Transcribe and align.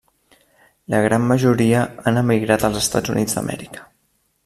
La 0.93 1.01
gran 1.07 1.27
majoria 1.33 1.83
han 2.11 2.19
emigrat 2.25 2.67
als 2.71 2.83
Estats 2.83 3.15
Units 3.17 3.41
d'Amèrica. 3.41 3.91